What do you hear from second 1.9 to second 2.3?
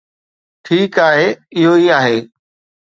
آهي.